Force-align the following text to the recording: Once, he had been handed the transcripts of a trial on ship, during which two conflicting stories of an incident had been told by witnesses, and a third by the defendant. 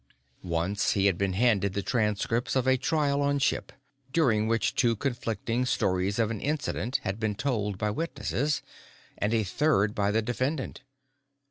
Once, 0.41 0.93
he 0.93 1.05
had 1.05 1.15
been 1.15 1.33
handed 1.33 1.73
the 1.73 1.83
transcripts 1.83 2.55
of 2.55 2.65
a 2.65 2.75
trial 2.75 3.21
on 3.21 3.37
ship, 3.37 3.71
during 4.11 4.47
which 4.47 4.73
two 4.73 4.95
conflicting 4.95 5.63
stories 5.63 6.17
of 6.17 6.31
an 6.31 6.41
incident 6.41 6.99
had 7.03 7.19
been 7.19 7.35
told 7.35 7.77
by 7.77 7.91
witnesses, 7.91 8.63
and 9.19 9.31
a 9.31 9.43
third 9.43 9.93
by 9.93 10.09
the 10.09 10.23
defendant. 10.23 10.81